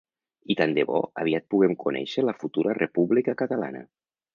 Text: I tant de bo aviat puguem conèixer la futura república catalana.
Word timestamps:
I 0.53 0.55
tant 0.61 0.73
de 0.77 0.85
bo 0.91 1.01
aviat 1.25 1.47
puguem 1.55 1.77
conèixer 1.85 2.27
la 2.29 2.37
futura 2.43 2.77
república 2.83 3.41
catalana. 3.45 3.89